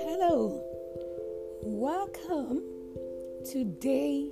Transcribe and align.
Hello, 0.00 0.62
welcome 1.60 2.62
to 3.50 3.64
day 3.78 4.30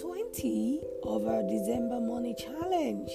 20 0.00 0.80
of 1.02 1.26
our 1.26 1.42
December 1.42 2.00
Money 2.00 2.34
Challenge. 2.38 3.10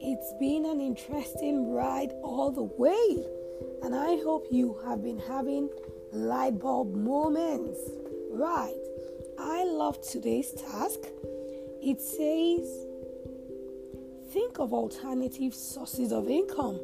It's 0.00 0.32
been 0.40 0.64
an 0.64 0.80
interesting 0.80 1.70
ride 1.70 2.12
all 2.22 2.50
the 2.50 2.62
way, 2.62 3.26
and 3.82 3.94
I 3.94 4.16
hope 4.22 4.46
you 4.50 4.80
have 4.86 5.02
been 5.02 5.18
having 5.18 5.68
light 6.12 6.58
bulb 6.58 6.94
moments. 6.94 7.78
Right, 8.30 8.80
I 9.38 9.64
love 9.64 10.00
today's 10.00 10.52
task. 10.52 11.00
It 11.82 12.00
says, 12.00 12.86
think 14.32 14.58
of 14.58 14.72
alternative 14.72 15.54
sources 15.54 16.10
of 16.10 16.30
income 16.30 16.80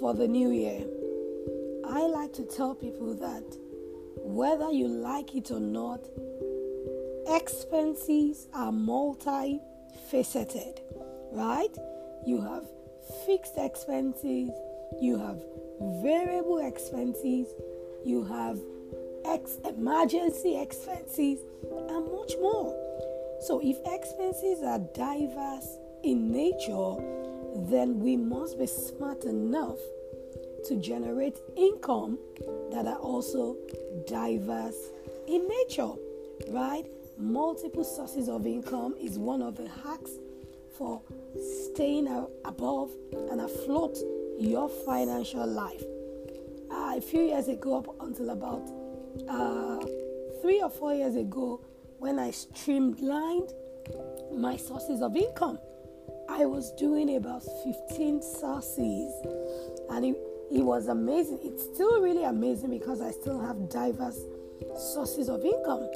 for 0.00 0.14
the 0.14 0.26
new 0.26 0.50
year. 0.50 0.84
I 1.88 2.02
like 2.08 2.32
to 2.34 2.42
tell 2.42 2.74
people 2.74 3.14
that 3.14 3.44
whether 4.16 4.72
you 4.72 4.88
like 4.88 5.36
it 5.36 5.52
or 5.52 5.60
not, 5.60 6.00
expenses 7.28 8.48
are 8.52 8.72
multifaceted, 8.72 10.80
right? 11.30 11.72
You 12.26 12.40
have 12.40 12.64
fixed 13.26 13.56
expenses, 13.56 14.50
you 15.00 15.18
have 15.18 15.40
variable 16.02 16.66
expenses, 16.66 17.46
you 18.04 18.24
have 18.24 18.58
ex- 19.24 19.60
emergency 19.68 20.60
expenses, 20.60 21.38
and 21.70 22.12
much 22.12 22.32
more. 22.40 22.74
So, 23.42 23.60
if 23.62 23.78
expenses 23.86 24.64
are 24.64 24.80
diverse 24.80 25.78
in 26.04 26.32
nature, 26.32 26.94
then 27.68 28.00
we 28.00 28.16
must 28.16 28.58
be 28.58 28.66
smart 28.66 29.24
enough 29.24 29.78
to 30.66 30.76
generate 30.76 31.38
income 31.56 32.18
that 32.72 32.86
are 32.86 32.98
also 32.98 33.56
diverse 34.06 34.76
in 35.26 35.46
nature, 35.48 35.92
right? 36.48 36.84
Multiple 37.18 37.84
sources 37.84 38.28
of 38.28 38.46
income 38.46 38.94
is 39.00 39.18
one 39.18 39.42
of 39.42 39.56
the 39.56 39.68
hacks 39.68 40.12
for 40.76 41.02
staying 41.72 42.08
above 42.44 42.90
and 43.30 43.40
afloat 43.40 43.96
your 44.38 44.68
financial 44.68 45.46
life. 45.46 45.82
Uh, 46.70 46.94
a 46.96 47.00
few 47.00 47.20
years 47.22 47.48
ago, 47.48 47.78
up 47.78 48.00
until 48.00 48.30
about 48.30 48.62
uh, 49.28 49.78
three 50.40 50.62
or 50.62 50.70
four 50.70 50.94
years 50.94 51.16
ago, 51.16 51.60
when 51.98 52.18
I 52.18 52.30
streamlined 52.30 53.52
my 54.32 54.56
sources 54.56 55.02
of 55.02 55.16
income, 55.16 55.58
I 56.30 56.46
was 56.46 56.70
doing 56.72 57.16
about 57.16 57.42
15 57.64 58.22
sources, 58.22 59.12
and 59.90 60.04
it, 60.04 60.16
it 60.52 60.62
was 60.62 60.86
amazing. 60.86 61.40
It's 61.42 61.64
still 61.64 62.00
really 62.00 62.22
amazing 62.22 62.70
because 62.70 63.00
I 63.00 63.10
still 63.10 63.40
have 63.40 63.68
diverse 63.68 64.20
sources 64.94 65.28
of 65.28 65.44
income. 65.44 65.90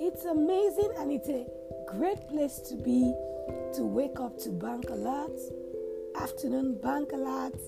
It's 0.00 0.24
amazing 0.24 0.92
and 0.98 1.10
it's 1.10 1.28
a 1.28 1.46
great 1.88 2.28
place 2.28 2.58
to 2.68 2.76
be 2.76 3.12
to 3.74 3.82
wake 3.82 4.20
up 4.20 4.38
to 4.44 4.50
bank 4.50 4.84
alerts, 4.86 5.50
afternoon 6.14 6.78
bank 6.80 7.10
alerts, 7.10 7.60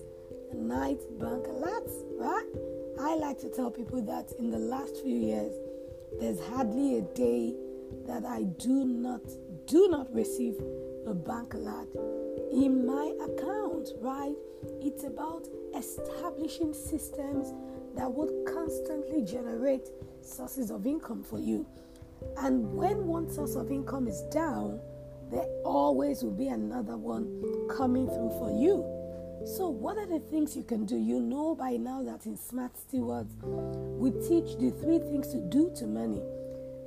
night 0.54 1.00
bank 1.18 1.46
alerts, 1.46 2.04
right? 2.16 2.46
I 3.00 3.16
like 3.16 3.40
to 3.40 3.48
tell 3.48 3.72
people 3.72 4.00
that 4.02 4.30
in 4.38 4.50
the 4.50 4.58
last 4.58 5.02
few 5.02 5.16
years, 5.16 5.52
there's 6.20 6.40
hardly 6.46 6.98
a 6.98 7.02
day 7.02 7.54
that 8.06 8.24
I 8.24 8.44
do 8.44 8.84
not 8.84 9.22
do 9.66 9.88
not 9.88 10.14
receive 10.14 10.54
a 11.06 11.14
bank 11.14 11.54
alert 11.54 11.88
in 12.52 12.86
my 12.86 13.12
account, 13.20 13.88
right? 14.00 14.34
It's 14.80 15.04
about 15.04 15.46
establishing 15.76 16.72
systems 16.72 17.52
that 17.96 18.10
would 18.10 18.46
constantly 18.46 19.22
generate 19.22 19.88
sources 20.22 20.70
of 20.70 20.86
income 20.86 21.22
for 21.22 21.38
you. 21.38 21.66
And 22.38 22.72
when 22.72 23.06
one 23.06 23.30
source 23.30 23.54
of 23.54 23.70
income 23.70 24.08
is 24.08 24.22
down, 24.32 24.80
there 25.30 25.46
always 25.64 26.22
will 26.22 26.30
be 26.30 26.48
another 26.48 26.96
one 26.96 27.68
coming 27.76 28.06
through 28.06 28.30
for 28.38 28.50
you. 28.50 28.84
So, 29.56 29.68
what 29.68 29.98
are 29.98 30.06
the 30.06 30.20
things 30.20 30.56
you 30.56 30.62
can 30.62 30.86
do? 30.86 30.96
You 30.96 31.20
know 31.20 31.54
by 31.54 31.72
now 31.72 32.02
that 32.02 32.24
in 32.24 32.36
Smart 32.36 32.78
Stewards, 32.78 33.34
we 33.42 34.10
teach 34.10 34.56
the 34.58 34.70
three 34.80 34.98
things 34.98 35.28
to 35.32 35.38
do 35.38 35.70
to 35.76 35.86
money 35.86 36.22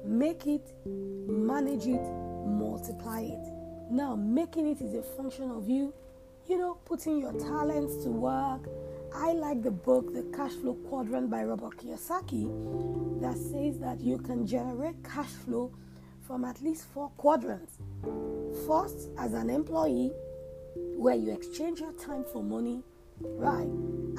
make 0.08 0.48
it, 0.48 0.74
manage 0.86 1.86
it, 1.86 2.02
multiply 2.46 3.22
it. 3.22 3.57
Now, 3.90 4.16
making 4.16 4.68
it 4.68 4.82
is 4.82 4.94
a 4.94 5.02
function 5.02 5.50
of 5.50 5.70
you, 5.70 5.94
you 6.48 6.58
know, 6.58 6.76
putting 6.86 7.20
your 7.20 7.32
talents 7.34 8.04
to 8.04 8.10
work. 8.10 8.68
I 9.16 9.32
like 9.32 9.64
the 9.64 9.72
book, 9.72 10.14
The 10.14 10.24
Cash 10.36 10.52
Flow 10.54 10.74
Quadrant 10.90 11.30
by 11.30 11.44
Robert 11.44 11.78
Kiyosaki, 11.78 13.22
that 13.22 13.38
says 13.38 13.80
that 13.80 14.02
you 14.02 14.18
can 14.18 14.46
generate 14.46 15.02
cash 15.04 15.30
flow 15.30 15.72
from 16.28 16.44
at 16.44 16.62
least 16.62 16.86
four 16.94 17.10
quadrants. 17.16 17.78
First, 18.68 19.10
as 19.18 19.34
an 19.34 19.50
employee, 19.50 20.12
where 20.76 21.16
you 21.16 21.32
exchange 21.32 21.80
your 21.80 21.94
time 21.94 22.26
for 22.32 22.44
money, 22.44 22.84
right? 23.22 23.70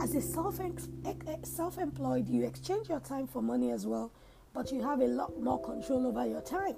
As 0.00 0.14
a 0.14 0.22
self 0.22 0.60
eh, 0.60 0.70
eh, 1.04 1.36
self 1.42 1.76
employed, 1.76 2.26
you 2.26 2.46
exchange 2.46 2.88
your 2.88 3.00
time 3.00 3.26
for 3.26 3.42
money 3.42 3.70
as 3.70 3.86
well, 3.86 4.10
but 4.54 4.72
you 4.72 4.82
have 4.82 5.00
a 5.00 5.06
lot 5.06 5.38
more 5.40 5.60
control 5.60 6.06
over 6.06 6.26
your 6.26 6.40
time. 6.40 6.76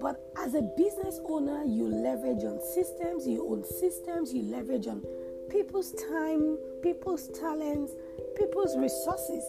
But 0.00 0.20
as 0.38 0.54
a 0.54 0.62
business 0.62 1.20
owner, 1.28 1.64
you 1.64 1.88
leverage 1.88 2.44
on 2.44 2.60
systems, 2.74 3.26
you 3.26 3.46
own 3.48 3.64
systems, 3.64 4.32
you 4.32 4.42
leverage 4.42 4.86
on 4.86 5.02
people's 5.50 5.92
time, 6.08 6.58
people's 6.82 7.28
talents, 7.28 7.92
people's 8.36 8.76
resources. 8.76 9.44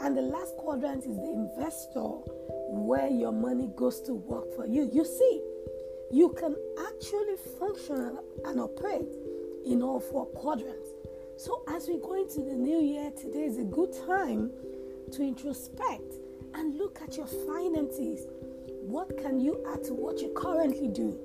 And 0.00 0.16
the 0.16 0.22
last 0.22 0.56
quadrant 0.56 1.04
is 1.04 1.16
the 1.16 1.32
investor, 1.32 2.08
where 2.70 3.08
your 3.08 3.32
money 3.32 3.68
goes 3.76 4.00
to 4.02 4.14
work 4.14 4.54
for 4.54 4.66
you. 4.66 4.88
You 4.92 5.04
see, 5.04 5.42
you 6.12 6.30
can 6.38 6.54
actually 6.86 7.36
function 7.58 8.18
and 8.44 8.60
operate 8.60 9.14
in 9.64 9.82
all 9.82 10.00
four 10.00 10.26
quadrants. 10.26 10.88
So, 11.36 11.64
as 11.68 11.88
we 11.88 11.98
go 11.98 12.14
into 12.14 12.40
the 12.40 12.54
new 12.54 12.78
year, 12.80 13.10
today 13.10 13.44
is 13.44 13.58
a 13.58 13.64
good 13.64 13.92
time 14.06 14.50
to 15.12 15.22
introspect 15.22 16.14
and 16.54 16.76
look 16.76 17.00
at 17.02 17.16
your 17.16 17.26
finances 17.26 18.26
what 18.92 19.16
can 19.16 19.40
you 19.40 19.58
add 19.72 19.82
to 19.82 19.94
what 19.94 20.20
you 20.20 20.30
currently 20.36 20.88
do? 20.88 21.18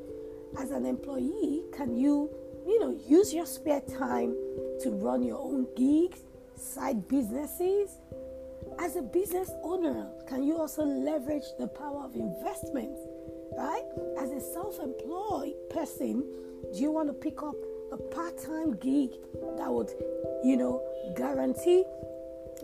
As 0.57 0.71
an 0.71 0.85
employee, 0.85 1.63
can 1.73 1.97
you, 1.97 2.29
you 2.65 2.79
know, 2.79 2.97
use 3.05 3.33
your 3.33 3.45
spare 3.45 3.81
time 3.81 4.33
to 4.81 4.91
run 4.91 5.21
your 5.21 5.37
own 5.37 5.67
gigs, 5.75 6.19
side 6.55 7.09
businesses? 7.09 7.89
As 8.79 8.95
a 8.95 9.01
business 9.01 9.51
owner, 9.63 10.07
can 10.29 10.43
you 10.43 10.57
also 10.57 10.83
leverage 10.83 11.43
the 11.59 11.67
power 11.67 12.05
of 12.05 12.15
investments? 12.15 13.01
Right? 13.57 13.83
As 14.17 14.31
a 14.31 14.39
self 14.39 14.79
employed 14.79 15.55
person, 15.69 16.23
do 16.73 16.79
you 16.79 16.89
want 16.89 17.09
to 17.09 17.13
pick 17.13 17.43
up 17.43 17.55
a 17.91 17.97
part 17.97 18.41
time 18.41 18.77
gig 18.77 19.11
that 19.57 19.69
would, 19.69 19.91
you 20.41 20.55
know, 20.55 20.81
guarantee 21.17 21.83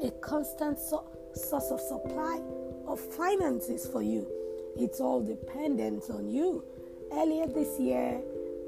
a 0.02 0.12
constant 0.22 0.80
so- 0.80 1.10
source 1.34 1.72
of 1.72 1.82
supply 1.82 2.40
of 2.88 3.02
finances 3.02 3.86
for 3.86 4.02
you? 4.02 4.43
It's 4.76 5.00
all 5.00 5.22
dependent 5.22 6.10
on 6.10 6.30
you. 6.30 6.64
Earlier 7.12 7.48
this 7.48 7.80
year, 7.80 8.20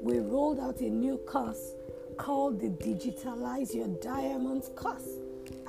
we 0.02 0.18
rolled 0.20 0.60
out 0.60 0.80
a 0.80 0.88
new 0.88 1.16
course 1.18 1.72
called 2.16 2.60
the 2.60 2.68
Digitalize 2.68 3.74
Your 3.74 3.88
Diamonds 3.88 4.70
course. 4.76 5.08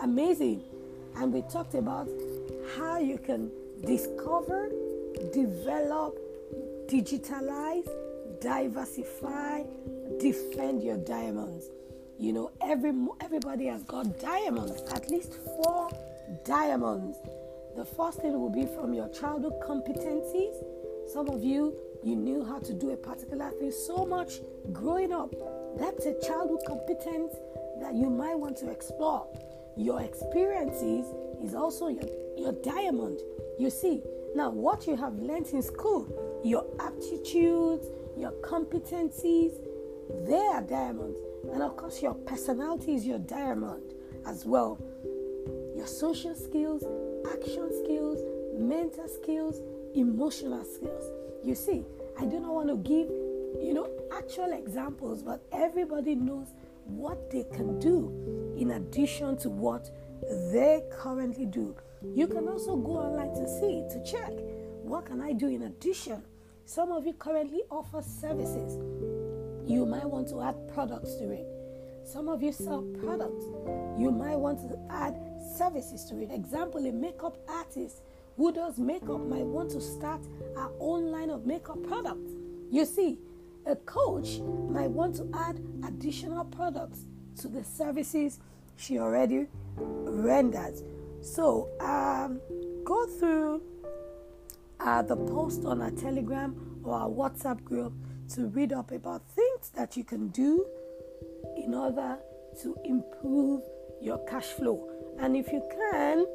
Amazing. 0.04 0.64
And 1.16 1.34
we 1.34 1.42
talked 1.42 1.74
about 1.74 2.08
how 2.76 3.00
you 3.00 3.18
can 3.18 3.50
discover, 3.84 4.70
develop, 5.34 6.20
digitalize, 6.88 7.90
diversify, 8.40 9.64
defend 10.20 10.84
your 10.84 10.98
diamonds. 10.98 11.66
You 12.20 12.34
know, 12.34 12.52
every 12.62 12.94
everybody 13.22 13.66
has 13.66 13.84
got 13.84 14.20
diamonds, 14.20 14.82
at 14.92 15.10
least 15.10 15.34
four 15.34 15.90
diamonds 16.46 17.18
the 17.78 17.86
first 17.86 18.20
thing 18.20 18.34
will 18.34 18.50
be 18.50 18.66
from 18.66 18.92
your 18.92 19.08
childhood 19.10 19.54
competencies. 19.64 20.56
Some 21.14 21.30
of 21.30 21.44
you, 21.44 21.78
you 22.04 22.16
knew 22.16 22.44
how 22.44 22.58
to 22.58 22.74
do 22.74 22.90
a 22.90 22.98
particular 22.98 23.52
thing 23.52 23.72
so 23.72 24.04
much 24.04 24.40
growing 24.74 25.14
up. 25.14 25.32
That's 25.78 26.08
a 26.08 26.20
childhood 26.20 26.62
competence 26.66 27.36
that 27.80 27.94
you 27.94 28.10
might 28.10 28.34
want 28.34 28.58
to 28.58 28.72
explore. 28.72 29.28
Your 29.78 30.02
experiences 30.02 31.06
is 31.44 31.54
also 31.54 31.90
your, 31.90 32.10
your 32.36 32.54
diamond. 32.64 33.20
You 33.60 33.70
see, 33.70 34.02
now 34.34 34.50
what 34.50 34.88
you 34.88 34.96
have 34.96 35.14
learned 35.20 35.48
in 35.54 35.62
school, 35.62 36.42
your 36.44 36.66
aptitudes, 36.80 37.86
your 38.18 38.32
competencies, 38.42 39.52
they 40.26 40.48
are 40.48 40.64
diamonds. 40.64 41.20
And 41.54 41.62
of 41.62 41.78
course, 41.78 42.02
your 42.02 42.16
personality 42.16 42.96
is 42.96 43.06
your 43.06 43.20
diamond 43.20 43.94
as 44.26 44.46
well. 44.46 44.80
Your 45.78 45.88
social 45.88 46.34
skills, 46.34 46.84
action 47.32 47.70
skills, 47.84 48.20
mental 48.58 49.08
skills, 49.08 49.62
emotional 49.94 50.66
skills. 50.66 51.04
You 51.44 51.54
see, 51.54 51.86
I 52.20 52.26
do 52.26 52.40
not 52.40 52.54
want 52.54 52.70
to 52.70 52.78
give, 52.78 53.08
you 53.64 53.74
know, 53.76 53.88
actual 54.18 54.54
examples, 54.54 55.22
but 55.22 55.46
everybody 55.52 56.16
knows 56.16 56.48
what 56.86 57.30
they 57.30 57.44
can 57.54 57.80
do 57.80 58.56
in 58.58 58.72
addition 58.72 59.38
to 59.38 59.50
what 59.50 59.90
they 60.52 60.82
currently 60.92 61.46
do. 61.46 61.76
You 62.16 62.28
can 62.28 62.48
also 62.48 62.76
go 62.76 62.98
online 62.98 63.34
to 63.36 63.48
see, 63.48 63.86
to 63.92 64.04
check 64.04 64.32
what 64.82 65.06
can 65.06 65.22
I 65.22 65.34
do 65.34 65.48
in 65.48 65.64
addition. 65.64 66.24
Some 66.66 66.92
of 66.92 67.06
you 67.06 67.14
currently 67.14 67.62
offer 67.70 68.02
services. 68.02 68.78
You 69.70 69.86
might 69.86 70.06
want 70.06 70.28
to 70.30 70.42
add 70.42 70.56
products 70.74 71.16
to 71.16 71.32
it. 71.32 71.46
Some 72.04 72.30
of 72.30 72.42
you 72.42 72.52
sell 72.52 72.82
products. 73.04 73.46
You 74.00 74.12
might 74.12 74.38
want 74.38 74.60
to 74.70 74.80
add 74.90 75.16
services 75.58 76.06
to 76.06 76.22
it. 76.22 76.32
Example, 76.32 76.86
a 76.86 76.92
makeup 76.92 77.38
artist 77.48 78.02
who 78.36 78.52
does 78.52 78.78
makeup 78.78 79.20
might 79.22 79.46
want 79.46 79.72
to 79.72 79.82
start 79.82 80.22
her 80.56 80.70
own 80.80 81.12
line 81.12 81.30
of 81.30 81.46
makeup 81.46 81.82
products. 81.88 82.32
You 82.70 82.86
see, 82.86 83.18
a 83.66 83.76
coach 83.76 84.40
might 84.70 84.90
want 84.90 85.16
to 85.16 85.30
add 85.34 85.60
additional 85.86 86.46
products 86.46 87.06
to 87.42 87.48
the 87.48 87.64
services 87.64 88.40
she 88.76 89.00
already 89.00 89.48
renders. 89.76 90.84
So, 91.22 91.70
um, 91.82 92.40
go 92.86 93.06
through 93.08 93.62
uh, 94.80 95.02
the 95.02 95.16
post 95.16 95.66
on 95.66 95.82
our 95.82 95.92
Telegram 95.92 96.80
or 96.84 96.94
our 96.96 97.10
WhatsApp 97.10 97.64
group 97.64 97.94
to 98.36 98.48
read 98.48 98.72
up 98.72 98.92
about 98.92 99.24
things 99.30 99.72
that 99.76 99.98
you 99.98 100.04
can 100.04 100.28
do 100.30 100.66
in 101.58 101.74
order 101.74 102.18
to 102.62 102.78
improve 102.86 103.62
your 104.02 104.20
cash 104.26 104.46
flow. 104.46 104.97
And 105.20 105.36
if 105.36 105.52
you 105.52 105.62
can, 105.72 106.26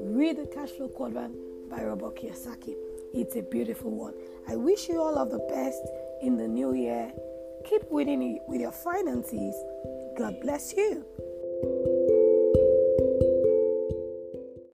read 0.00 0.36
the 0.36 0.46
cash 0.46 0.70
flow 0.70 0.88
quadrant 0.88 1.34
by 1.70 1.82
Robert 1.82 2.16
Kiyosaki. 2.16 2.74
It's 3.14 3.36
a 3.36 3.42
beautiful 3.42 3.90
one. 3.90 4.14
I 4.48 4.56
wish 4.56 4.88
you 4.88 5.00
all 5.00 5.18
of 5.18 5.30
the 5.30 5.38
best 5.48 5.82
in 6.22 6.36
the 6.36 6.46
new 6.46 6.74
year. 6.74 7.12
Keep 7.64 7.90
winning 7.90 8.40
with 8.46 8.60
your 8.60 8.72
finances. 8.72 9.54
God 10.18 10.40
bless 10.40 10.74
you. 10.74 11.85